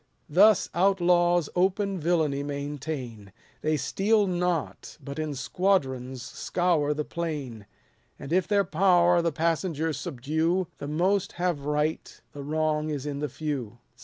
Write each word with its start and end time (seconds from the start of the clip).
Thus 0.27 0.67
outlaws 0.73 1.47
open 1.55 1.99
villainy 1.99 2.41
maintain, 2.41 3.31
They 3.61 3.77
steal 3.77 4.25
not, 4.25 4.97
but 4.99 5.19
in 5.19 5.35
squadrons 5.35 6.23
scour 6.23 6.91
the 6.95 7.05
plain; 7.05 7.67
And 8.17 8.33
if 8.33 8.47
their 8.47 8.65
power 8.65 9.21
the 9.21 9.31
passengers 9.31 9.99
subdue, 9.99 10.65
The 10.79 10.87
most 10.87 11.33
have 11.33 11.65
right, 11.67 12.19
the 12.31 12.41
wrong 12.41 12.89
is 12.89 13.05
in 13.05 13.19
the 13.19 13.29
few. 13.29 13.77